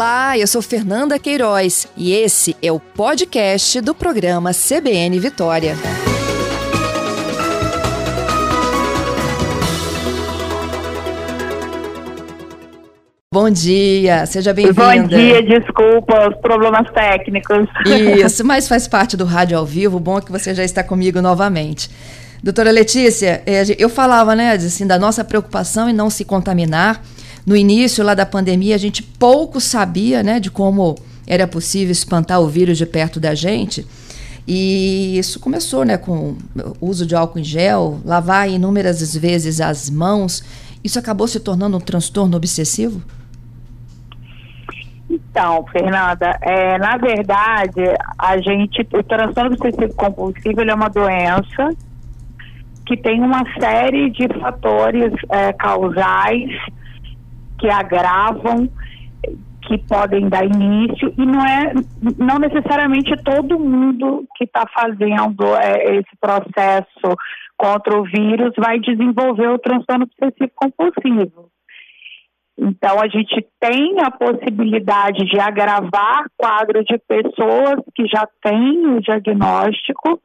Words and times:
Olá, 0.00 0.38
eu 0.38 0.46
sou 0.46 0.62
Fernanda 0.62 1.18
Queiroz 1.18 1.86
e 1.94 2.14
esse 2.14 2.56
é 2.62 2.72
o 2.72 2.80
podcast 2.80 3.82
do 3.82 3.94
programa 3.94 4.50
CBN 4.54 5.20
Vitória. 5.20 5.76
Bom 13.30 13.50
dia, 13.50 14.24
seja 14.24 14.54
bem-vinda. 14.54 14.82
Bom 14.82 15.06
dia, 15.06 15.42
desculpa 15.42 16.30
os 16.30 16.36
problemas 16.40 16.90
técnicos. 16.92 17.68
Isso, 18.24 18.42
mas 18.42 18.66
faz 18.66 18.88
parte 18.88 19.18
do 19.18 19.26
rádio 19.26 19.58
ao 19.58 19.66
vivo. 19.66 20.00
Bom 20.00 20.16
é 20.16 20.22
que 20.22 20.32
você 20.32 20.54
já 20.54 20.64
está 20.64 20.82
comigo 20.82 21.20
novamente. 21.20 21.90
Doutora 22.42 22.70
Letícia, 22.70 23.42
é, 23.44 23.64
eu 23.78 23.90
falava, 23.90 24.34
né, 24.34 24.52
assim, 24.52 24.86
da 24.86 24.98
nossa 24.98 25.22
preocupação 25.22 25.90
em 25.90 25.92
não 25.92 26.08
se 26.08 26.24
contaminar 26.24 27.02
no 27.46 27.56
início 27.56 28.04
lá 28.04 28.14
da 28.14 28.26
pandemia, 28.26 28.74
a 28.74 28.78
gente 28.78 29.02
pouco 29.02 29.60
sabia 29.60 30.22
né, 30.22 30.38
de 30.38 30.50
como 30.50 30.96
era 31.26 31.46
possível 31.46 31.92
espantar 31.92 32.40
o 32.40 32.48
vírus 32.48 32.76
de 32.76 32.86
perto 32.86 33.20
da 33.20 33.34
gente. 33.34 33.86
E 34.46 35.16
isso 35.18 35.38
começou 35.38 35.84
né, 35.84 35.96
com 35.96 36.36
o 36.80 36.86
uso 36.86 37.06
de 37.06 37.14
álcool 37.14 37.38
em 37.38 37.44
gel, 37.44 38.00
lavar 38.04 38.48
inúmeras 38.48 39.14
vezes 39.14 39.60
as 39.60 39.88
mãos. 39.88 40.42
Isso 40.82 40.98
acabou 40.98 41.28
se 41.28 41.38
tornando 41.38 41.76
um 41.76 41.80
transtorno 41.80 42.36
obsessivo? 42.36 43.00
Então, 45.08 45.64
Fernanda, 45.70 46.36
é, 46.42 46.78
na 46.78 46.96
verdade, 46.96 47.80
a 48.18 48.38
gente, 48.38 48.86
o 48.92 49.02
transtorno 49.02 49.52
obsessivo 49.52 49.94
compulsivo 49.94 50.62
é 50.62 50.74
uma 50.74 50.88
doença 50.88 51.70
que 52.86 52.96
tem 52.96 53.20
uma 53.20 53.44
série 53.60 54.10
de 54.10 54.26
fatores 54.40 55.12
é, 55.28 55.52
causais 55.52 56.50
que 57.60 57.68
agravam, 57.68 58.68
que 59.62 59.78
podem 59.86 60.28
dar 60.28 60.44
início, 60.44 61.14
e 61.16 61.26
não 61.26 61.44
é 61.44 61.72
não 62.18 62.38
necessariamente 62.38 63.14
todo 63.22 63.60
mundo 63.60 64.26
que 64.36 64.44
está 64.44 64.64
fazendo 64.74 65.44
é, 65.56 65.96
esse 65.96 66.16
processo 66.18 67.16
contra 67.56 67.96
o 67.96 68.04
vírus 68.04 68.52
vai 68.56 68.80
desenvolver 68.80 69.48
o 69.48 69.58
transtorno 69.58 70.06
obsessivo 70.06 70.50
compulsivo. 70.56 71.50
Então, 72.58 73.00
a 73.00 73.08
gente 73.08 73.46
tem 73.58 74.00
a 74.00 74.10
possibilidade 74.10 75.24
de 75.24 75.38
agravar 75.38 76.26
quadro 76.36 76.84
de 76.84 76.98
pessoas 76.98 77.80
que 77.94 78.06
já 78.06 78.26
têm 78.42 78.86
o 78.86 79.00
diagnóstico 79.00 80.20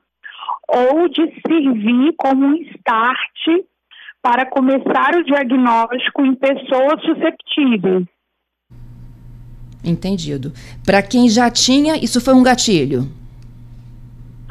ou 0.67 1.07
de 1.07 1.21
servir 1.47 2.13
como 2.17 2.45
um 2.45 2.55
start 2.55 3.54
para 4.35 4.47
começar 4.47 5.15
o 5.15 5.23
diagnóstico 5.23 6.25
em 6.25 6.35
pessoas 6.35 7.01
susceptíveis. 7.05 8.05
Entendido. 9.81 10.51
Para 10.85 11.01
quem 11.01 11.29
já 11.29 11.49
tinha, 11.49 11.95
isso 11.95 12.19
foi 12.19 12.33
um 12.33 12.43
gatilho? 12.43 13.09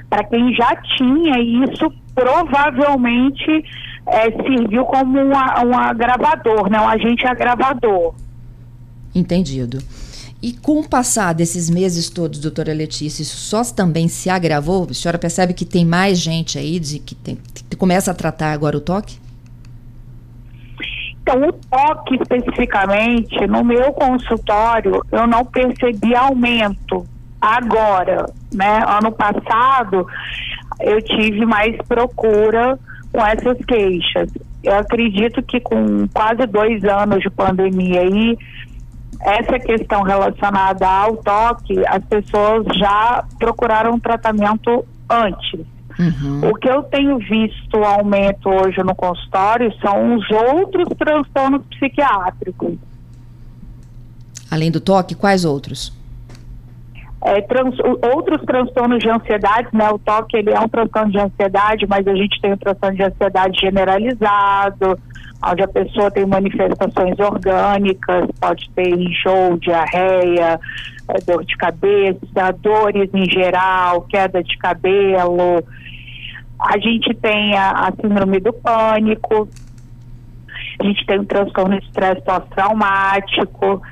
Para 0.08 0.24
quem 0.24 0.54
já 0.54 0.74
tinha, 0.96 1.38
isso 1.66 1.92
provavelmente 2.14 3.62
é, 4.06 4.30
serviu 4.30 4.86
como 4.86 5.20
uma, 5.20 5.62
um 5.62 5.76
agravador, 5.76 6.70
né? 6.70 6.80
um 6.80 6.88
agente 6.88 7.26
agravador. 7.26 8.14
Entendido. 9.14 9.80
E 10.40 10.54
com 10.54 10.80
o 10.80 10.88
passar 10.88 11.34
desses 11.34 11.68
meses 11.68 12.08
todos, 12.08 12.38
doutora 12.38 12.72
Letícia, 12.72 13.20
isso 13.20 13.36
só 13.36 13.62
também 13.64 14.08
se 14.08 14.30
agravou? 14.30 14.86
A 14.90 14.94
senhora 14.94 15.18
percebe 15.18 15.52
que 15.52 15.66
tem 15.66 15.84
mais 15.84 16.18
gente 16.18 16.58
aí 16.58 16.80
de 16.80 16.98
que, 17.00 17.14
tem, 17.14 17.36
que 17.68 17.76
começa 17.76 18.10
a 18.12 18.14
tratar 18.14 18.50
agora 18.50 18.78
o 18.78 18.80
toque? 18.80 19.23
Então, 21.26 21.40
o 21.48 21.52
toque 21.52 22.16
especificamente, 22.16 23.46
no 23.46 23.64
meu 23.64 23.94
consultório, 23.94 25.02
eu 25.10 25.26
não 25.26 25.42
percebi 25.42 26.14
aumento 26.14 27.06
agora, 27.40 28.26
né? 28.52 28.84
Ano 28.86 29.10
passado, 29.10 30.06
eu 30.80 31.00
tive 31.00 31.46
mais 31.46 31.76
procura 31.88 32.78
com 33.10 33.24
essas 33.24 33.56
queixas. 33.64 34.30
Eu 34.62 34.76
acredito 34.76 35.42
que 35.42 35.60
com 35.60 36.06
quase 36.12 36.46
dois 36.46 36.84
anos 36.84 37.20
de 37.20 37.30
pandemia 37.30 38.02
aí, 38.02 38.36
essa 39.22 39.58
questão 39.58 40.02
relacionada 40.02 40.86
ao 40.86 41.16
toque, 41.16 41.82
as 41.86 42.04
pessoas 42.04 42.66
já 42.76 43.24
procuraram 43.38 43.98
tratamento 43.98 44.84
antes. 45.08 45.73
Uhum. 45.98 46.50
O 46.50 46.54
que 46.54 46.68
eu 46.68 46.82
tenho 46.84 47.18
visto 47.18 47.76
aumento 47.84 48.48
hoje 48.48 48.82
no 48.82 48.94
consultório 48.94 49.72
são 49.80 50.16
os 50.16 50.30
outros 50.30 50.88
transtornos 50.98 51.62
psiquiátricos. 51.70 52.76
Além 54.50 54.70
do 54.70 54.80
toque, 54.80 55.14
quais 55.14 55.44
outros? 55.44 55.92
É, 57.24 57.40
trans, 57.40 57.74
outros 58.14 58.42
transtornos 58.42 58.98
de 58.98 59.08
ansiedade, 59.08 59.68
né? 59.72 59.88
O 59.90 59.98
toque 59.98 60.36
ele 60.36 60.50
é 60.50 60.60
um 60.60 60.68
transtorno 60.68 61.10
de 61.10 61.18
ansiedade, 61.18 61.86
mas 61.88 62.06
a 62.06 62.14
gente 62.14 62.40
tem 62.40 62.52
o 62.52 62.56
transtorno 62.56 62.96
de 62.96 63.02
ansiedade 63.02 63.60
generalizado, 63.60 64.98
onde 65.42 65.62
a 65.62 65.68
pessoa 65.68 66.10
tem 66.10 66.26
manifestações 66.26 67.18
orgânicas, 67.18 68.28
pode 68.38 68.68
ter 68.70 68.88
enjoo, 68.88 69.58
diarreia, 69.58 70.60
é, 71.08 71.20
dor 71.26 71.44
de 71.44 71.56
cabeça, 71.56 72.52
dores 72.60 73.08
em 73.14 73.24
geral, 73.30 74.02
queda 74.02 74.42
de 74.42 74.56
cabelo. 74.58 75.64
A 76.64 76.78
gente 76.78 77.12
tem 77.14 77.56
a, 77.56 77.70
a 77.70 77.92
síndrome 77.92 78.40
do 78.40 78.52
pânico, 78.52 79.48
a 80.80 80.84
gente 80.84 81.04
tem 81.06 81.20
o 81.20 81.26
transtorno 81.26 81.78
de 81.78 81.86
estresse 81.86 82.22
pós-traumático, 82.22 83.82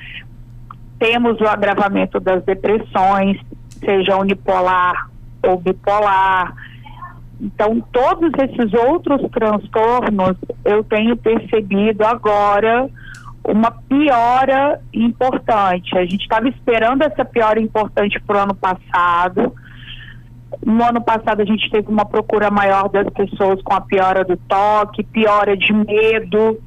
temos 0.98 1.40
o 1.40 1.46
agravamento 1.46 2.18
das 2.18 2.42
depressões, 2.44 3.38
seja 3.84 4.16
unipolar 4.16 5.10
ou 5.42 5.58
bipolar. 5.58 6.54
Então, 7.40 7.80
todos 7.92 8.30
esses 8.38 8.72
outros 8.72 9.20
transtornos 9.30 10.36
eu 10.64 10.82
tenho 10.84 11.16
percebido 11.16 12.04
agora 12.04 12.88
uma 13.44 13.70
piora 13.70 14.80
importante. 14.94 15.98
A 15.98 16.04
gente 16.04 16.22
estava 16.22 16.48
esperando 16.48 17.02
essa 17.02 17.24
piora 17.24 17.60
importante 17.60 18.20
para 18.20 18.36
o 18.36 18.40
ano 18.40 18.54
passado. 18.54 19.52
No 20.64 20.84
ano 20.84 21.00
passado 21.02 21.40
a 21.40 21.44
gente 21.44 21.70
teve 21.70 21.88
uma 21.88 22.04
procura 22.04 22.50
maior 22.50 22.88
das 22.88 23.08
pessoas 23.10 23.60
com 23.62 23.74
a 23.74 23.80
piora 23.80 24.24
do 24.24 24.36
toque, 24.36 25.02
piora 25.02 25.56
de 25.56 25.72
medo, 25.72 26.60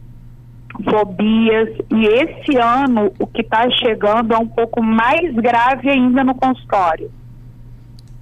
fobias. 0.83 1.69
E 1.91 2.05
esse 2.05 2.57
ano 2.57 3.11
o 3.19 3.27
que 3.27 3.41
está 3.41 3.69
chegando 3.71 4.33
é 4.33 4.37
um 4.37 4.47
pouco 4.47 4.81
mais 4.81 5.33
grave 5.35 5.89
ainda 5.89 6.23
no 6.23 6.35
consultório. 6.35 7.09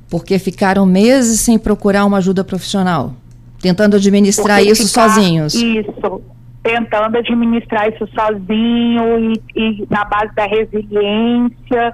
Porque 0.09 0.37
ficaram 0.37 0.85
meses 0.85 1.39
sem 1.39 1.57
procurar 1.57 2.05
uma 2.05 2.17
ajuda 2.17 2.43
profissional, 2.43 3.13
tentando 3.59 3.95
administrar 3.95 4.57
Porque 4.57 4.71
isso 4.71 4.87
sozinhos. 4.87 5.55
Isso, 5.55 6.21
tentando 6.61 7.17
administrar 7.17 7.89
isso 7.89 8.07
sozinho 8.13 9.33
e, 9.33 9.41
e 9.55 9.87
na 9.89 10.05
base 10.05 10.33
da 10.35 10.45
resiliência. 10.45 11.93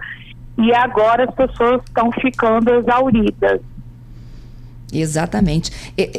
E 0.59 0.73
agora 0.73 1.23
as 1.23 1.33
pessoas 1.33 1.81
estão 1.85 2.11
ficando 2.11 2.69
exauridas. 2.75 3.61
Exatamente. 4.91 5.71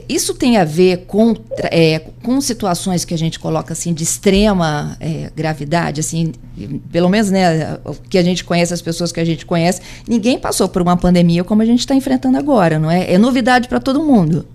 Isso 0.09 0.35
tem 0.35 0.57
a 0.57 0.65
ver 0.65 1.05
com, 1.07 1.35
é, 1.71 1.99
com 2.23 2.41
situações 2.41 3.05
que 3.05 3.13
a 3.13 3.19
gente 3.19 3.39
coloca 3.39 3.73
assim 3.73 3.93
de 3.93 4.05
extrema 4.05 4.97
é, 5.01 5.31
gravidade, 5.35 6.01
assim, 6.01 6.33
pelo 6.91 7.09
menos 7.09 7.31
né, 7.31 7.79
que 8.09 8.17
a 8.17 8.23
gente 8.23 8.45
conhece, 8.45 8.73
as 8.73 8.81
pessoas 8.81 9.11
que 9.11 9.21
a 9.21 9.25
gente 9.25 9.45
conhece, 9.45 9.83
ninguém 10.09 10.39
passou 10.39 10.69
por 10.69 10.81
uma 10.81 10.97
pandemia 10.97 11.43
como 11.43 11.63
a 11.63 11.65
gente 11.65 11.81
está 11.81 11.95
enfrentando 11.95 12.39
agora, 12.39 12.79
não 12.79 12.91
é? 12.91 13.13
É 13.13 13.19
novidade 13.19 13.69
para 13.69 13.81
todo 13.81 14.03
mundo. 14.03 14.47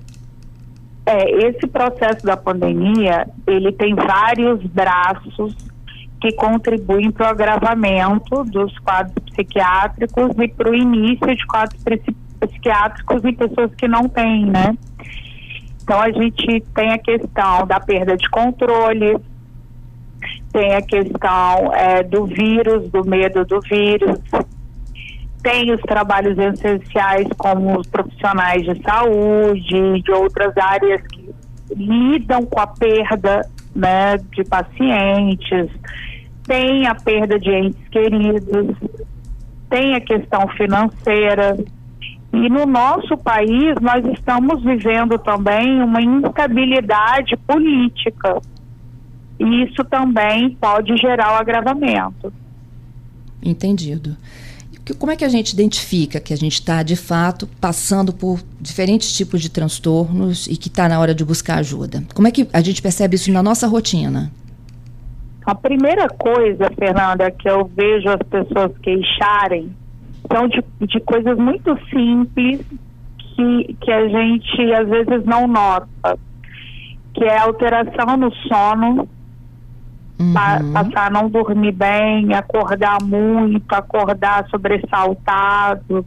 É, 1.05 1.49
esse 1.49 1.67
processo 1.67 2.25
da 2.25 2.35
pandemia, 2.35 3.27
ele 3.45 3.71
tem 3.73 3.93
vários 3.93 4.63
braços 4.63 5.55
que 6.21 6.31
contribuem 6.33 7.11
para 7.11 7.27
o 7.27 7.29
agravamento 7.29 8.43
dos 8.45 8.77
quadros 8.79 9.15
psiquiátricos 9.31 10.31
e 10.39 10.47
para 10.47 10.69
o 10.69 10.75
início 10.75 11.35
de 11.35 11.45
quadros 11.45 11.81
psiquiátricos 12.39 13.23
em 13.23 13.33
pessoas 13.33 13.73
que 13.75 13.87
não 13.87 14.07
têm, 14.07 14.45
né? 14.45 14.75
Então 15.83 16.01
a 16.01 16.11
gente 16.11 16.61
tem 16.73 16.91
a 16.91 16.97
questão 16.97 17.67
da 17.67 17.79
perda 17.79 18.17
de 18.17 18.27
controle, 18.29 19.17
tem 20.51 20.73
a 20.73 20.81
questão 20.81 21.73
é, 21.73 22.01
do 22.01 22.25
vírus, 22.25 22.89
do 22.89 23.05
medo 23.05 23.45
do 23.45 23.59
vírus, 23.61 24.19
tem 25.43 25.71
os 25.71 25.81
trabalhos 25.81 26.37
essenciais 26.39 27.27
como 27.37 27.79
os 27.79 27.85
profissionais 27.85 28.63
de 28.63 28.81
saúde, 28.81 30.01
de 30.01 30.11
outras 30.11 30.57
áreas 30.57 31.01
que 31.05 31.29
lidam 31.75 32.43
com 32.47 32.59
a 32.59 32.65
perda 32.65 33.47
né, 33.75 34.17
de 34.17 34.43
pacientes, 34.43 35.69
tem 36.45 36.87
a 36.87 36.95
perda 36.95 37.39
de 37.39 37.51
entes 37.51 37.87
queridos, 37.89 38.77
tem 39.69 39.95
a 39.95 40.01
questão 40.01 40.47
financeira. 40.49 41.57
E 42.33 42.49
no 42.49 42.65
nosso 42.65 43.17
país 43.17 43.75
nós 43.81 44.05
estamos 44.13 44.63
vivendo 44.63 45.17
também 45.17 45.81
uma 45.81 46.01
instabilidade 46.01 47.35
política. 47.37 48.41
E 49.39 49.63
isso 49.63 49.83
também 49.85 50.55
pode 50.61 50.95
gerar 50.97 51.33
o 51.33 51.35
agravamento. 51.35 52.31
Entendido. 53.43 54.15
Como 54.99 55.11
é 55.11 55.15
que 55.15 55.25
a 55.25 55.29
gente 55.29 55.51
identifica 55.51 56.19
que 56.19 56.31
a 56.31 56.37
gente 56.37 56.53
está, 56.53 56.83
de 56.83 56.95
fato, 56.95 57.47
passando 57.59 58.13
por 58.13 58.39
diferentes 58.61 59.11
tipos 59.15 59.41
de 59.41 59.49
transtornos 59.49 60.45
e 60.45 60.55
que 60.55 60.67
está 60.67 60.87
na 60.87 60.99
hora 60.99 61.15
de 61.15 61.25
buscar 61.25 61.57
ajuda? 61.57 62.03
Como 62.13 62.27
é 62.27 62.31
que 62.31 62.47
a 62.53 62.61
gente 62.61 62.83
percebe 62.83 63.15
isso 63.15 63.31
na 63.31 63.41
nossa 63.41 63.65
rotina? 63.67 64.31
A 65.45 65.53
primeira 65.53 66.07
coisa, 66.07 66.71
Fernanda, 66.77 67.29
que 67.29 67.47
eu 67.47 67.65
vejo 67.65 68.09
as 68.09 68.21
pessoas 68.27 68.75
queixarem 68.79 69.71
são 70.31 70.47
de, 70.47 70.63
de 70.87 70.99
coisas 71.01 71.37
muito 71.37 71.77
simples 71.89 72.65
que, 73.17 73.77
que 73.79 73.91
a 73.91 74.07
gente 74.07 74.73
às 74.73 74.89
vezes 74.89 75.23
não 75.25 75.47
nota, 75.47 76.17
que 77.13 77.23
é 77.23 77.37
alteração 77.37 78.17
no 78.17 78.33
sono, 78.33 79.07
uhum. 80.19 80.33
pa, 80.33 80.61
passar 80.73 81.07
a 81.07 81.09
não 81.11 81.29
dormir 81.29 81.73
bem, 81.73 82.33
acordar 82.33 82.97
muito, 83.03 83.71
acordar 83.71 84.47
sobressaltado 84.49 86.03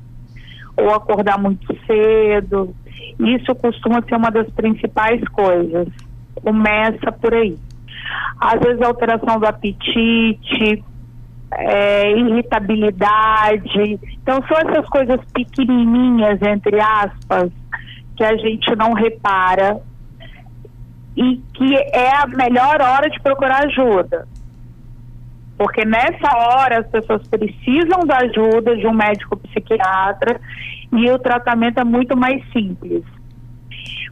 ou 0.77 0.95
acordar 0.95 1.39
muito 1.39 1.67
cedo. 1.87 2.75
Isso 3.21 3.55
costuma 3.55 4.03
ser 4.03 4.17
uma 4.17 4.31
das 4.31 4.49
principais 4.51 5.23
coisas. 5.29 5.89
Começa 6.43 7.13
por 7.13 7.35
aí. 7.35 7.57
Às 8.41 8.61
vezes 8.61 8.83
alteração 8.83 9.39
do 9.39 9.47
apetite, 9.47 10.85
é, 11.53 12.11
irritabilidade. 12.13 13.99
Então 14.23 14.43
são 14.47 14.57
essas 14.59 14.89
coisas 14.89 15.21
pequenininhas, 15.33 16.41
entre 16.43 16.81
aspas, 16.81 17.51
que 18.17 18.25
a 18.25 18.37
gente 18.37 18.75
não 18.77 18.93
repara 18.93 19.81
e 21.17 21.43
que 21.55 21.75
é 21.75 22.17
a 22.17 22.27
melhor 22.27 22.81
hora 22.81 23.09
de 23.11 23.21
procurar 23.21 23.67
ajuda. 23.67 24.27
Porque 25.57 25.85
nessa 25.85 26.37
hora 26.37 26.81
as 26.81 26.87
pessoas 26.87 27.27
precisam 27.27 28.07
da 28.07 28.19
ajuda 28.19 28.77
de 28.77 28.87
um 28.87 28.93
médico 28.93 29.37
psiquiatra 29.39 30.41
e 30.93 31.11
o 31.11 31.19
tratamento 31.19 31.81
é 31.81 31.85
muito 31.85 32.17
mais 32.17 32.41
simples. 32.53 33.03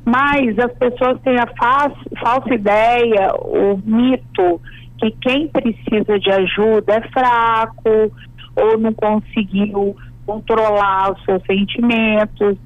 Mas 0.07 0.57
as 0.57 0.73
pessoas 0.75 1.21
têm 1.23 1.37
a 1.37 1.49
falsa 1.59 2.55
ideia, 2.55 3.35
o 3.35 3.77
mito, 3.85 4.61
que 5.01 5.11
quem 5.21 5.49
precisa 5.49 6.17
de 6.19 6.31
ajuda 6.31 6.95
é 6.95 7.09
fraco 7.09 8.13
ou 8.55 8.79
não 8.79 8.93
conseguiu 8.93 9.97
controlar 10.25 11.13
os 11.13 11.25
seus 11.25 11.43
sentimentos. 11.45 12.57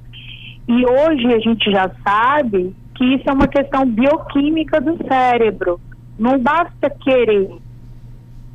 E 0.68 0.84
hoje 0.84 1.34
a 1.34 1.38
gente 1.38 1.70
já 1.70 1.90
sabe 2.06 2.76
que 2.94 3.04
isso 3.14 3.24
é 3.26 3.32
uma 3.32 3.48
questão 3.48 3.86
bioquímica 3.86 4.78
do 4.78 4.98
cérebro. 5.08 5.80
Não 6.18 6.38
basta 6.38 6.90
querer. 6.90 7.48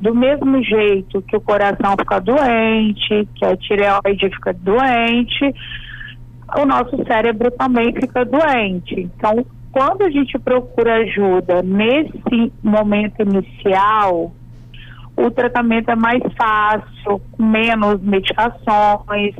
Do 0.00 0.14
mesmo 0.14 0.62
jeito 0.62 1.22
que 1.22 1.36
o 1.36 1.40
coração 1.40 1.96
fica 1.98 2.20
doente, 2.20 3.28
que 3.34 3.44
a 3.44 3.56
tireoide 3.56 4.30
fica 4.30 4.52
doente, 4.52 5.54
o 6.54 6.64
nosso 6.64 6.96
cérebro 7.06 7.50
também 7.50 7.92
fica 7.92 8.24
doente. 8.24 9.00
Então, 9.00 9.44
quando 9.72 10.02
a 10.02 10.10
gente 10.10 10.38
procura 10.38 10.96
ajuda 10.96 11.62
nesse 11.62 12.52
momento 12.62 13.20
inicial, 13.22 14.32
o 15.16 15.30
tratamento 15.30 15.90
é 15.90 15.96
mais 15.96 16.22
fácil, 16.36 17.20
menos 17.38 18.00
medicações, 18.00 19.34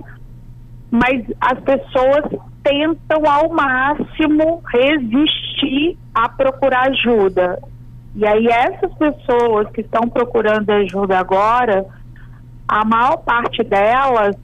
mas 0.90 1.24
as 1.40 1.60
pessoas 1.60 2.24
tentam 2.62 3.22
ao 3.30 3.50
máximo 3.50 4.62
resistir 4.66 5.96
a 6.14 6.28
procurar 6.28 6.88
ajuda. 6.88 7.58
E 8.14 8.26
aí 8.26 8.46
essas 8.46 8.92
pessoas 8.94 9.70
que 9.70 9.82
estão 9.82 10.08
procurando 10.08 10.70
ajuda 10.70 11.18
agora, 11.18 11.86
a 12.66 12.84
maior 12.84 13.18
parte 13.18 13.62
delas 13.62 14.34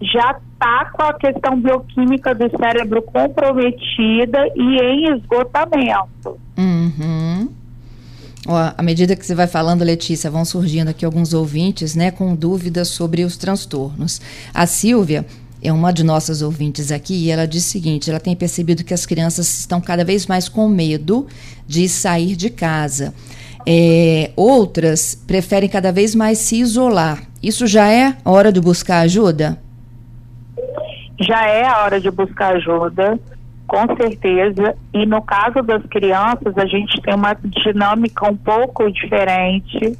já 0.00 0.36
está 0.58 0.90
com 0.92 1.04
a 1.04 1.14
questão 1.14 1.60
bioquímica 1.60 2.34
do 2.34 2.50
cérebro 2.58 3.00
comprometida 3.02 4.38
e 4.56 4.76
em 4.76 5.16
esgotamento. 5.16 6.36
Uhum. 6.58 7.48
À 8.76 8.82
medida 8.82 9.14
que 9.14 9.24
você 9.24 9.34
vai 9.34 9.46
falando, 9.46 9.84
Letícia, 9.84 10.30
vão 10.30 10.44
surgindo 10.44 10.88
aqui 10.88 11.04
alguns 11.04 11.32
ouvintes, 11.32 11.94
né, 11.94 12.10
com 12.10 12.34
dúvidas 12.34 12.88
sobre 12.88 13.22
os 13.22 13.36
transtornos. 13.36 14.20
A 14.52 14.66
Silvia 14.66 15.24
é 15.62 15.72
uma 15.72 15.92
de 15.92 16.02
nossas 16.02 16.40
ouvintes 16.42 16.90
aqui 16.90 17.14
e 17.14 17.30
ela 17.30 17.46
diz 17.46 17.66
o 17.66 17.68
seguinte: 17.68 18.10
ela 18.10 18.20
tem 18.20 18.34
percebido 18.34 18.84
que 18.84 18.94
as 18.94 19.06
crianças 19.06 19.58
estão 19.58 19.80
cada 19.80 20.04
vez 20.04 20.26
mais 20.26 20.48
com 20.48 20.68
medo 20.68 21.26
de 21.66 21.88
sair 21.88 22.34
de 22.34 22.50
casa. 22.50 23.14
É, 23.66 24.30
outras 24.34 25.14
preferem 25.14 25.68
cada 25.68 25.92
vez 25.92 26.14
mais 26.14 26.38
se 26.38 26.56
isolar. 26.56 27.22
Isso 27.42 27.66
já 27.66 27.92
é 27.92 28.16
hora 28.24 28.50
de 28.50 28.60
buscar 28.60 29.00
ajuda? 29.00 29.60
Já 31.20 31.46
é 31.46 31.66
a 31.66 31.82
hora 31.82 32.00
de 32.00 32.10
buscar 32.10 32.56
ajuda, 32.56 33.18
com 33.66 33.96
certeza. 33.96 34.76
E 34.94 35.04
no 35.04 35.20
caso 35.22 35.62
das 35.62 35.84
crianças, 35.86 36.56
a 36.56 36.66
gente 36.66 37.00
tem 37.02 37.14
uma 37.14 37.34
dinâmica 37.34 38.30
um 38.30 38.36
pouco 38.36 38.90
diferente, 38.90 39.98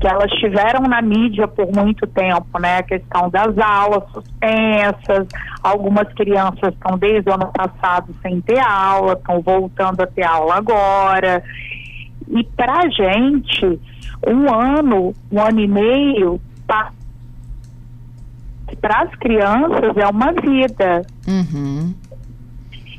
que 0.00 0.06
elas 0.06 0.30
tiveram 0.32 0.82
na 0.82 1.02
mídia 1.02 1.48
por 1.48 1.66
muito 1.74 2.06
tempo, 2.06 2.58
né? 2.60 2.78
A 2.78 2.82
questão 2.82 3.30
das 3.30 3.56
aulas 3.58 4.04
suspensas, 4.12 5.26
algumas 5.62 6.12
crianças 6.14 6.74
estão 6.74 6.98
desde 6.98 7.28
o 7.30 7.34
ano 7.34 7.50
passado 7.52 8.14
sem 8.22 8.40
ter 8.40 8.60
aula, 8.60 9.14
estão 9.14 9.40
voltando 9.40 10.00
a 10.00 10.06
ter 10.06 10.24
aula 10.24 10.56
agora. 10.56 11.42
E 12.28 12.44
para 12.44 12.88
gente, 12.90 13.80
um 14.26 14.52
ano, 14.52 15.14
um 15.32 15.40
ano 15.40 15.60
e 15.60 15.68
meio, 15.68 16.40
para 18.76 19.02
as 19.02 19.14
crianças 19.16 19.96
é 19.96 20.06
uma 20.06 20.32
vida. 20.32 21.02
Uhum. 21.26 21.94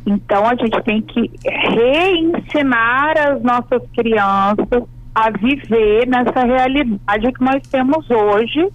Então 0.05 0.45
a 0.45 0.55
gente 0.55 0.81
tem 0.83 1.01
que 1.01 1.31
reensinar 1.45 3.17
as 3.17 3.41
nossas 3.43 3.81
crianças 3.95 4.83
a 5.13 5.29
viver 5.31 6.07
nessa 6.07 6.43
realidade 6.45 7.31
que 7.33 7.43
nós 7.43 7.61
temos 7.69 8.09
hoje 8.09 8.67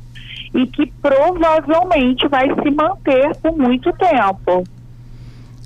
e 0.54 0.66
que 0.66 0.86
provavelmente 1.02 2.28
vai 2.28 2.46
se 2.48 2.70
manter 2.70 3.34
por 3.36 3.56
muito 3.56 3.92
tempo. 3.94 4.64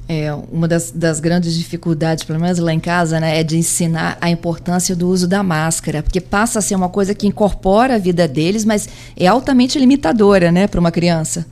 É, 0.08 0.32
uma 0.50 0.66
das, 0.66 0.90
das, 0.90 1.20
grandes 1.20 1.54
dificuldades, 1.54 2.24
pelo 2.24 2.40
menos 2.40 2.58
lá 2.58 2.72
em 2.72 2.80
casa, 2.80 3.20
né, 3.20 3.40
é 3.40 3.44
de 3.44 3.58
ensinar 3.58 4.16
a 4.22 4.30
importância 4.30 4.96
do 4.96 5.06
uso 5.06 5.28
da 5.28 5.42
máscara, 5.42 6.02
porque 6.02 6.18
passa 6.18 6.60
a 6.60 6.62
ser 6.62 6.74
uma 6.74 6.88
coisa 6.88 7.14
que 7.14 7.26
incorpora 7.26 7.96
a 7.96 7.98
vida 7.98 8.26
deles, 8.26 8.64
mas 8.64 8.88
é 9.14 9.26
altamente 9.26 9.78
limitadora, 9.78 10.50
né, 10.50 10.66
para 10.66 10.80
uma 10.80 10.90
criança. 10.90 11.46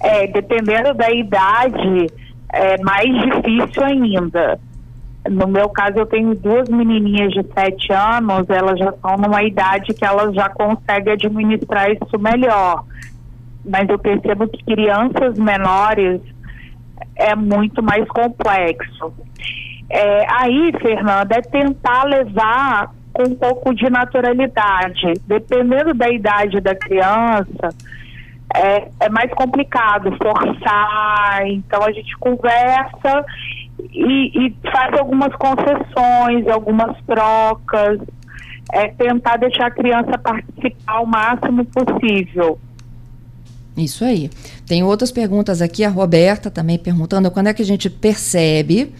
É, 0.00 0.28
dependendo 0.28 0.94
da 0.94 1.10
idade, 1.10 2.06
é 2.52 2.80
mais 2.82 3.08
difícil 3.08 3.82
ainda. 3.82 4.60
No 5.28 5.46
meu 5.46 5.68
caso, 5.70 5.98
eu 5.98 6.06
tenho 6.06 6.34
duas 6.36 6.68
menininhas 6.68 7.32
de 7.32 7.42
7 7.52 7.92
anos, 7.92 8.48
elas 8.48 8.78
já 8.78 8.90
estão 8.90 9.16
numa 9.16 9.42
idade 9.42 9.94
que 9.94 10.04
elas 10.04 10.34
já 10.34 10.48
conseguem 10.48 11.12
administrar 11.12 11.90
isso 11.90 12.18
melhor. 12.18 12.84
Mas 13.64 13.88
eu 13.88 13.98
percebo 13.98 14.48
que 14.48 14.64
crianças 14.64 15.38
menores 15.38 16.20
é 17.16 17.34
muito 17.34 17.82
mais 17.82 18.06
complexo. 18.08 19.12
É, 19.90 20.26
aí, 20.40 20.72
Fernanda, 20.80 21.36
é 21.36 21.42
tentar 21.42 22.04
levar 22.04 22.90
com 23.12 23.24
um 23.24 23.34
pouco 23.34 23.74
de 23.74 23.88
naturalidade. 23.90 25.12
Dependendo 25.26 25.92
da 25.94 26.08
idade 26.08 26.60
da 26.60 26.74
criança, 26.74 27.68
é, 28.54 28.88
é 29.00 29.08
mais 29.10 29.30
complicado 29.34 30.16
forçar. 30.16 31.46
Então, 31.46 31.82
a 31.82 31.92
gente 31.92 32.16
conversa 32.18 33.24
e, 33.92 34.46
e 34.46 34.56
faz 34.70 34.98
algumas 34.98 35.34
concessões, 35.36 36.48
algumas 36.48 36.96
trocas. 37.04 38.00
É 38.72 38.88
tentar 38.88 39.36
deixar 39.36 39.66
a 39.66 39.70
criança 39.70 40.16
participar 40.18 41.00
o 41.00 41.06
máximo 41.06 41.66
possível. 41.66 42.58
Isso 43.76 44.04
aí. 44.04 44.30
Tem 44.66 44.82
outras 44.82 45.10
perguntas 45.10 45.62
aqui, 45.62 45.84
a 45.84 45.88
Roberta 45.88 46.50
também 46.50 46.78
perguntando 46.78 47.30
quando 47.30 47.46
é 47.46 47.54
que 47.54 47.62
a 47.62 47.66
gente 47.66 47.88
percebe 47.88 48.92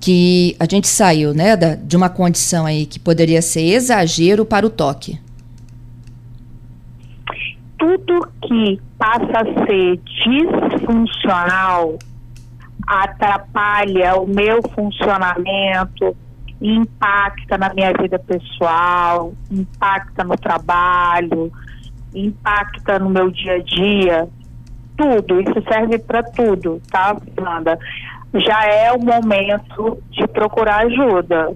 que 0.00 0.56
a 0.58 0.66
gente 0.68 0.88
saiu 0.88 1.32
né, 1.32 1.56
da, 1.56 1.74
de 1.74 1.96
uma 1.96 2.08
condição 2.08 2.66
aí 2.66 2.86
que 2.86 2.98
poderia 2.98 3.40
ser 3.40 3.62
exagero 3.62 4.44
para 4.44 4.66
o 4.66 4.70
toque. 4.70 5.18
Tudo 7.78 8.28
que 8.42 8.80
passa 8.98 9.40
a 9.40 9.66
ser 9.66 10.00
disfuncional 10.24 11.98
atrapalha 12.86 14.16
o 14.16 14.26
meu 14.26 14.60
funcionamento, 14.74 16.16
impacta 16.60 17.58
na 17.58 17.74
minha 17.74 17.92
vida 18.00 18.18
pessoal, 18.18 19.34
impacta 19.50 20.24
no 20.24 20.36
trabalho, 20.36 21.52
impacta 22.20 22.98
no 22.98 23.10
meu 23.10 23.30
dia 23.30 23.54
a 23.54 23.62
dia, 23.62 24.28
tudo, 24.96 25.40
isso 25.40 25.62
serve 25.70 25.98
para 25.98 26.22
tudo, 26.22 26.80
tá, 26.90 27.16
Fernanda? 27.34 27.78
Já 28.34 28.64
é 28.66 28.92
o 28.92 28.98
momento 28.98 30.02
de 30.10 30.26
procurar 30.28 30.86
ajuda. 30.86 31.54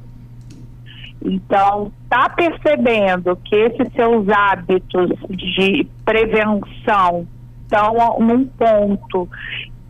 Então, 1.23 1.93
tá 2.09 2.29
percebendo 2.31 3.37
que 3.45 3.55
esses 3.55 3.93
seus 3.93 4.29
hábitos 4.29 5.11
de 5.29 5.87
prevenção 6.05 7.27
estão 7.63 8.19
num 8.21 8.47
ponto 8.47 9.29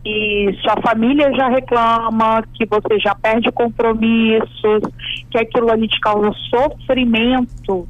e 0.03 0.53
sua 0.61 0.75
família 0.81 1.31
já 1.33 1.47
reclama, 1.49 2.43
que 2.53 2.65
você 2.65 2.99
já 2.99 3.13
perde 3.15 3.51
compromissos, 3.51 4.81
que 5.29 5.37
aquilo 5.37 5.71
ali 5.71 5.87
te 5.87 5.99
causa 5.99 6.31
sofrimento, 6.49 7.87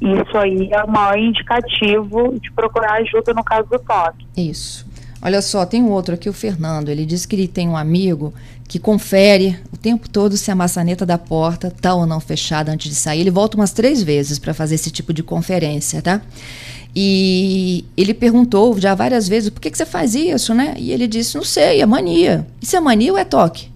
isso 0.00 0.36
aí 0.36 0.70
é 0.72 0.82
o 0.82 0.90
maior 0.90 1.18
indicativo 1.18 2.38
de 2.40 2.50
procurar 2.52 2.94
ajuda 2.94 3.34
no 3.34 3.44
caso 3.44 3.68
do 3.68 3.78
toque. 3.78 4.26
Isso. 4.36 4.88
Olha 5.22 5.42
só, 5.42 5.66
tem 5.66 5.82
um 5.82 5.90
outro 5.90 6.14
aqui, 6.14 6.28
o 6.28 6.32
Fernando. 6.32 6.88
Ele 6.88 7.04
disse 7.04 7.28
que 7.28 7.36
ele 7.36 7.46
tem 7.46 7.68
um 7.68 7.76
amigo 7.76 8.32
que 8.66 8.78
confere 8.78 9.58
o 9.72 9.76
tempo 9.76 10.08
todo 10.08 10.36
se 10.36 10.50
a 10.50 10.54
maçaneta 10.54 11.04
da 11.04 11.18
porta 11.18 11.68
está 11.68 11.94
ou 11.94 12.06
não 12.06 12.20
fechada 12.20 12.72
antes 12.72 12.88
de 12.88 12.94
sair. 12.94 13.20
Ele 13.20 13.30
volta 13.30 13.56
umas 13.56 13.72
três 13.72 14.02
vezes 14.02 14.38
para 14.38 14.54
fazer 14.54 14.76
esse 14.76 14.90
tipo 14.90 15.12
de 15.12 15.22
conferência, 15.22 16.00
tá? 16.00 16.22
E 16.94 17.84
ele 17.96 18.14
perguntou 18.14 18.78
já 18.80 18.94
várias 18.94 19.28
vezes 19.28 19.50
por 19.50 19.60
que, 19.60 19.70
que 19.70 19.76
você 19.76 19.86
faz 19.86 20.14
isso, 20.14 20.54
né? 20.54 20.74
E 20.78 20.90
ele 20.92 21.06
disse: 21.06 21.36
não 21.36 21.44
sei, 21.44 21.80
é 21.80 21.86
mania. 21.86 22.46
Isso 22.60 22.76
é 22.76 22.80
mania 22.80 23.12
ou 23.12 23.18
é 23.18 23.24
toque? 23.24 23.69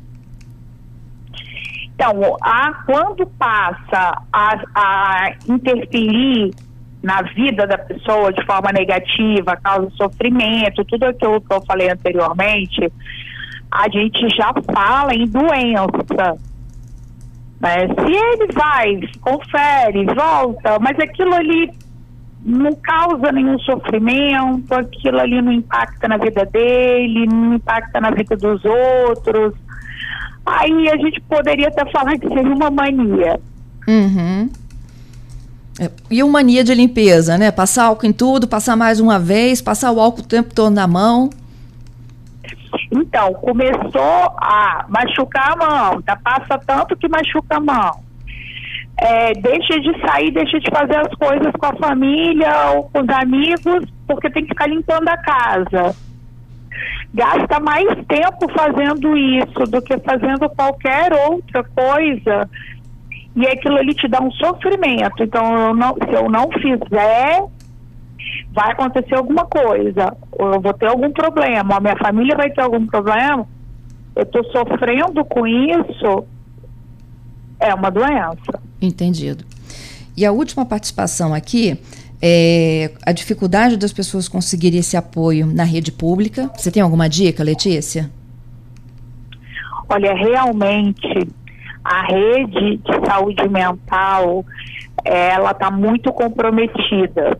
Então, 1.95 2.37
a, 2.43 2.73
quando 2.87 3.27
passa 3.39 4.23
a, 4.33 4.61
a 4.75 5.33
interferir 5.49 6.51
na 7.03 7.23
vida 7.23 7.67
da 7.67 7.79
pessoa 7.79 8.33
de 8.33 8.45
forma 8.47 8.73
negativa, 8.73 9.57
causa 9.63 9.91
sofrimento, 9.91 10.85
tudo 10.87 11.05
aquilo 11.05 11.41
que 11.41 11.55
eu 11.55 11.63
falei 11.67 11.91
anteriormente, 11.91 12.91
a 13.71 13.89
gente 13.91 14.29
já 14.35 14.53
fala 14.73 15.15
em 15.15 15.27
doença. 15.27 16.39
Né? 17.61 17.89
Se 17.89 18.11
ele 18.11 18.53
vai, 18.53 19.01
confere, 19.21 20.05
volta, 20.07 20.79
mas 20.81 20.99
aquilo 20.99 21.35
ali 21.35 21.71
não 22.45 22.73
causa 22.75 23.33
nenhum 23.33 23.59
sofrimento, 23.59 24.73
aquilo 24.75 25.19
ali 25.19 25.41
não 25.41 25.53
impacta 25.53 26.09
na 26.09 26.17
vida 26.17 26.45
dele, 26.45 27.27
não 27.27 27.55
impacta 27.55 28.01
na 28.01 28.11
vida 28.11 28.37
dos 28.37 28.63
outros. 28.65 29.55
Aí 30.47 30.89
a 30.89 30.97
gente 30.97 31.21
poderia 31.23 31.69
até 31.69 31.91
falar 31.91 32.19
que 32.19 32.29
seria 32.29 32.55
uma 32.55 32.71
mania. 32.71 33.41
Uhum. 33.89 34.51
É, 35.81 35.91
e 36.11 36.23
uma 36.23 36.33
mania 36.33 36.63
de 36.63 36.75
limpeza, 36.75 37.37
né? 37.37 37.51
Passar 37.51 37.87
álcool 37.87 38.07
em 38.07 38.13
tudo, 38.13 38.47
passar 38.47 38.77
mais 38.77 39.01
uma 39.01 39.19
vez, 39.19 39.61
passar 39.61 39.91
o 39.91 40.01
álcool 40.01 40.21
o 40.21 40.27
tempo 40.27 40.55
todo 40.55 40.73
na 40.73 40.87
mão. 40.87 41.31
Então, 42.93 43.33
começou 43.35 44.37
a 44.37 44.85
machucar 44.89 45.53
a 45.53 45.57
mão, 45.57 46.03
tá? 46.03 46.17
passa 46.17 46.59
tanto 46.59 46.97
que 46.97 47.09
machuca 47.09 47.57
a 47.57 47.61
mão 47.61 48.05
é, 48.99 49.33
deixa 49.35 49.81
de 49.81 50.01
sair, 50.01 50.31
deixa 50.31 50.59
de 50.61 50.71
fazer 50.71 50.97
as 50.97 51.15
coisas 51.15 51.53
com 51.59 51.67
a 51.67 51.77
família 51.77 52.73
ou 52.75 52.85
com 52.85 53.01
os 53.01 53.09
amigos, 53.09 53.85
porque 54.07 54.31
tem 54.31 54.43
que 54.45 54.51
ficar 54.51 54.69
limpando 54.69 55.09
a 55.09 55.17
casa. 55.17 55.97
Gasta 57.13 57.61
mais 57.61 57.87
tempo 58.07 58.51
fazendo 58.57 59.17
isso 59.17 59.61
do 59.71 59.81
que 59.81 59.99
fazendo 59.99 60.49
qualquer 60.51 61.13
outra 61.29 61.63
coisa. 61.63 62.49
E 63.37 63.47
aquilo 63.47 63.77
ali 63.77 63.95
te 63.95 64.09
dá 64.09 64.21
um 64.21 64.31
sofrimento. 64.33 65.23
Então, 65.23 65.69
eu 65.69 65.75
não, 65.75 65.95
se 65.95 66.13
eu 66.13 66.29
não 66.29 66.49
fizer, 66.53 67.45
vai 68.53 68.73
acontecer 68.73 69.17
alguma 69.17 69.45
coisa. 69.47 70.17
Eu 70.39 70.61
vou 70.61 70.73
ter 70.75 70.87
algum 70.87 71.13
problema, 71.13 71.77
a 71.77 71.81
minha 71.81 71.97
família 71.97 72.37
vai 72.37 72.51
ter 72.51 72.63
algum 72.63 72.87
problema. 72.87 73.47
Eu 74.15 74.23
estou 74.23 74.45
sofrendo 74.53 75.25
com 75.25 75.47
isso, 75.47 76.25
é 77.59 77.75
uma 77.75 77.91
doença. 77.91 78.63
Entendido. 78.81 79.45
E 80.17 80.25
a 80.25 80.31
última 80.31 80.65
participação 80.65 81.35
aqui 81.35 81.77
é 82.27 82.91
a 83.05 83.13
dificuldade 83.13 83.77
das 83.77 83.93
pessoas 83.93 84.27
conseguirem 84.27 84.81
esse 84.81 84.97
apoio 84.97 85.47
na 85.47 85.63
rede 85.63 85.93
pública. 85.93 86.51
Você 86.57 86.71
tem 86.71 86.83
alguma 86.83 87.07
dica, 87.07 87.45
Letícia? 87.45 88.11
Olha, 89.87 90.15
realmente 90.15 91.29
a 91.85 92.07
rede 92.07 92.79
de 92.79 93.07
saúde 93.07 93.47
mental 93.47 94.43
ela 95.05 95.51
está 95.51 95.71
muito 95.71 96.11
comprometida. 96.15 97.39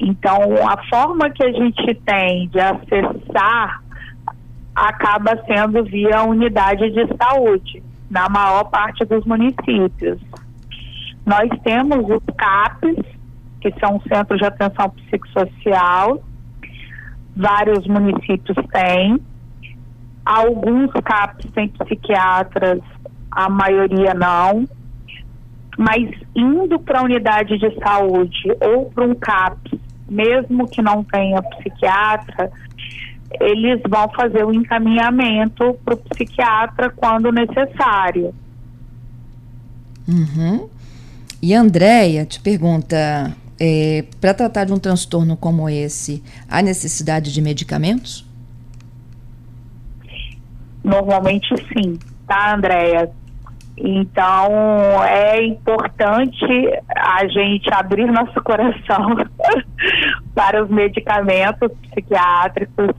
Então, 0.00 0.40
a 0.68 0.76
forma 0.88 1.30
que 1.30 1.44
a 1.44 1.52
gente 1.52 1.94
tem 2.04 2.48
de 2.48 2.58
acessar 2.58 3.80
acaba 4.74 5.40
sendo 5.46 5.84
via 5.84 6.24
unidade 6.24 6.90
de 6.90 7.06
saúde, 7.16 7.80
na 8.10 8.28
maior 8.28 8.64
parte 8.64 9.04
dos 9.04 9.24
municípios. 9.24 10.20
Nós 11.24 11.48
temos 11.62 12.04
os 12.10 12.34
CAPs, 12.36 13.13
que 13.64 13.80
são 13.80 13.98
Centros 14.06 14.38
de 14.38 14.44
Atenção 14.44 14.90
Psicossocial, 14.90 16.22
vários 17.34 17.86
municípios 17.86 18.56
têm. 18.70 19.18
Alguns 20.22 20.92
CAPs 20.92 21.50
têm 21.52 21.68
psiquiatras, 21.68 22.80
a 23.30 23.48
maioria 23.48 24.12
não. 24.12 24.68
Mas 25.78 26.10
indo 26.36 26.78
para 26.78 27.00
a 27.00 27.04
unidade 27.04 27.56
de 27.58 27.74
saúde 27.80 28.54
ou 28.60 28.90
para 28.90 29.04
um 29.04 29.14
CAP, 29.14 29.80
mesmo 30.10 30.68
que 30.68 30.82
não 30.82 31.02
tenha 31.02 31.42
psiquiatra, 31.42 32.52
eles 33.40 33.80
vão 33.88 34.08
fazer 34.10 34.44
o 34.44 34.52
encaminhamento 34.52 35.76
para 35.82 35.94
o 35.94 35.96
psiquiatra 35.96 36.90
quando 36.90 37.32
necessário. 37.32 38.34
Uhum. 40.06 40.68
E 41.42 41.54
a 41.54 41.60
Andrea 41.60 42.24
te 42.26 42.40
pergunta: 42.40 43.34
é, 43.60 44.04
para 44.20 44.34
tratar 44.34 44.64
de 44.64 44.72
um 44.72 44.78
transtorno 44.78 45.36
como 45.36 45.68
esse, 45.68 46.22
há 46.48 46.62
necessidade 46.62 47.32
de 47.32 47.40
medicamentos? 47.40 48.26
Normalmente 50.82 51.48
sim, 51.72 51.98
tá, 52.26 52.54
Andréia? 52.54 53.10
Então 53.76 55.02
é 55.04 55.44
importante 55.44 56.44
a 56.96 57.26
gente 57.26 57.72
abrir 57.72 58.06
nosso 58.06 58.40
coração 58.42 59.16
para 60.34 60.62
os 60.62 60.70
medicamentos 60.70 61.70
psiquiátricos. 61.90 62.90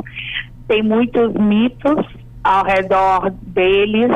Tem 0.68 0.84
muitos 0.84 1.34
mitos 1.34 2.06
ao 2.44 2.66
redor 2.66 3.32
deles 3.42 4.12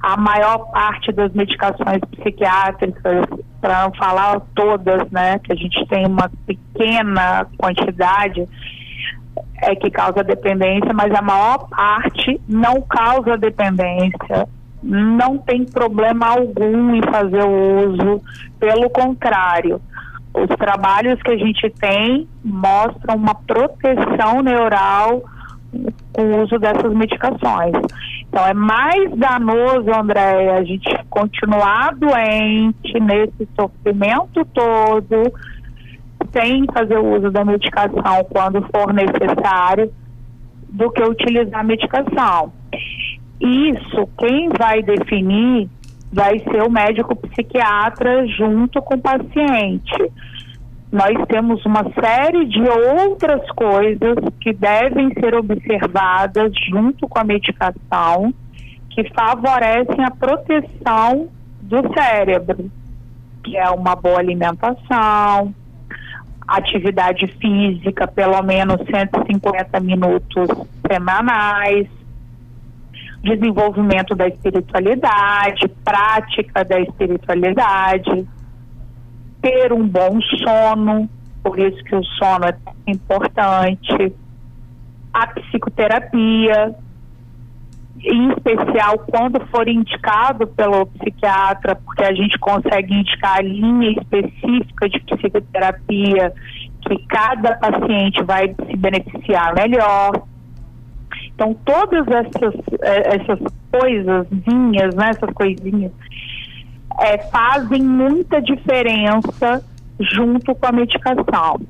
a 0.00 0.16
maior 0.16 0.70
parte 0.70 1.12
das 1.12 1.32
medicações 1.32 2.00
psiquiátricas, 2.16 3.26
para 3.60 3.84
não 3.84 3.92
falar 3.94 4.40
todas, 4.54 5.10
né, 5.10 5.38
que 5.40 5.52
a 5.52 5.56
gente 5.56 5.84
tem 5.86 6.06
uma 6.06 6.30
pequena 6.46 7.46
quantidade, 7.56 8.48
é 9.62 9.74
que 9.74 9.90
causa 9.90 10.22
dependência, 10.22 10.92
mas 10.94 11.12
a 11.14 11.22
maior 11.22 11.68
parte 11.68 12.40
não 12.48 12.80
causa 12.82 13.36
dependência. 13.36 14.48
Não 14.82 15.38
tem 15.38 15.64
problema 15.64 16.28
algum 16.28 16.94
em 16.94 17.02
fazer 17.02 17.42
o 17.42 17.90
uso, 17.90 18.22
pelo 18.60 18.88
contrário. 18.90 19.80
Os 20.32 20.48
trabalhos 20.56 21.20
que 21.20 21.32
a 21.32 21.36
gente 21.36 21.68
tem 21.70 22.28
mostram 22.44 23.16
uma 23.16 23.34
proteção 23.34 24.40
neural 24.40 25.22
com 26.12 26.22
o 26.22 26.42
uso 26.42 26.58
dessas 26.58 26.92
medicações. 26.92 27.72
Então 28.28 28.44
é 28.46 28.54
mais 28.54 29.10
danoso, 29.16 29.90
André, 29.94 30.50
a 30.56 30.64
gente 30.64 30.88
continuar 31.08 31.94
doente 31.94 33.00
nesse 33.00 33.48
sofrimento 33.58 34.44
todo, 34.52 35.32
sem 36.32 36.66
fazer 36.72 36.98
o 36.98 37.16
uso 37.16 37.30
da 37.30 37.44
medicação 37.44 38.24
quando 38.30 38.66
for 38.74 38.92
necessário, 38.92 39.92
do 40.68 40.90
que 40.90 41.02
utilizar 41.02 41.60
a 41.60 41.64
medicação. 41.64 42.52
Isso, 43.40 44.08
quem 44.18 44.48
vai 44.50 44.82
definir 44.82 45.68
vai 46.12 46.38
ser 46.38 46.62
o 46.62 46.70
médico 46.70 47.14
psiquiatra 47.16 48.26
junto 48.26 48.80
com 48.82 48.94
o 48.94 49.00
paciente 49.00 50.12
nós 50.90 51.14
temos 51.28 51.64
uma 51.66 51.84
série 52.00 52.46
de 52.46 52.62
outras 52.62 53.48
coisas 53.50 54.16
que 54.40 54.52
devem 54.54 55.12
ser 55.14 55.34
observadas 55.34 56.52
junto 56.70 57.06
com 57.06 57.18
a 57.18 57.24
medicação 57.24 58.32
que 58.90 59.04
favorecem 59.12 60.02
a 60.04 60.10
proteção 60.10 61.28
do 61.60 61.92
cérebro, 61.92 62.70
que 63.44 63.56
é 63.56 63.68
uma 63.70 63.94
boa 63.94 64.18
alimentação, 64.18 65.54
atividade 66.46 67.26
física, 67.26 68.08
pelo 68.08 68.42
menos 68.42 68.78
150 68.86 69.80
minutos 69.80 70.48
semanais, 70.90 71.86
desenvolvimento 73.22 74.14
da 74.14 74.26
espiritualidade, 74.26 75.68
prática 75.84 76.64
da 76.64 76.80
espiritualidade 76.80 78.26
ter 79.40 79.72
um 79.72 79.86
bom 79.86 80.20
sono, 80.20 81.08
por 81.42 81.58
isso 81.58 81.82
que 81.84 81.94
o 81.94 82.04
sono 82.04 82.46
é 82.46 82.56
importante, 82.86 84.12
a 85.12 85.26
psicoterapia, 85.28 86.74
em 88.00 88.28
especial 88.30 88.98
quando 89.10 89.44
for 89.48 89.68
indicado 89.68 90.46
pelo 90.46 90.86
psiquiatra, 90.86 91.74
porque 91.76 92.04
a 92.04 92.14
gente 92.14 92.38
consegue 92.38 92.94
indicar 92.94 93.38
a 93.38 93.42
linha 93.42 93.90
específica 93.90 94.88
de 94.88 95.00
psicoterapia 95.00 96.32
que 96.80 97.06
cada 97.08 97.56
paciente 97.56 98.22
vai 98.24 98.54
se 98.54 98.76
beneficiar 98.76 99.54
melhor. 99.54 100.22
Então, 101.34 101.54
todas 101.64 102.06
essas, 102.08 102.54
eh, 102.82 103.16
essas 103.16 103.38
coisazinhas, 103.70 104.94
né, 104.94 105.10
essas 105.10 105.32
coisinhas, 105.34 105.92
é, 107.00 107.18
fazem 107.18 107.82
muita 107.82 108.40
diferença 108.40 109.62
junto 110.00 110.54
com 110.54 110.66
a 110.66 110.72
medicação. 110.72 111.60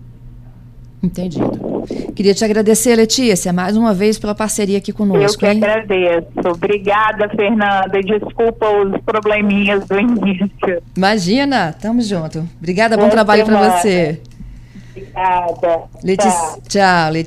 Entendido. 1.02 1.85
Queria 2.14 2.35
te 2.35 2.44
agradecer, 2.44 2.97
Letícia, 2.97 3.52
mais 3.52 3.76
uma 3.76 3.94
vez 3.94 4.18
pela 4.18 4.35
parceria 4.35 4.78
aqui 4.78 4.92
conosco. 4.92 5.44
Eu 5.44 5.50
que 5.50 5.56
hein? 5.56 5.62
agradeço. 5.62 6.49
Obrigada, 6.52 7.28
Fernanda. 7.28 8.00
Desculpa 8.02 8.66
os 8.68 9.00
probleminhas 9.02 9.87
do 9.87 9.99
início. 9.99 10.82
Imagina, 10.97 11.73
tamo 11.73 12.02
junto. 12.02 12.49
Obrigada, 12.58 12.97
bom 12.97 13.02
Boa 13.02 13.12
trabalho 13.12 13.44
para 13.44 13.70
você. 13.70 14.20
Obrigada. 14.90 15.85
Letícia, 16.02 16.30
tchau. 16.32 16.62
tchau 16.68 17.12
Letícia. 17.12 17.26